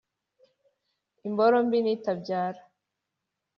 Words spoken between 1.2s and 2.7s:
Imboro mbi ni itabyara.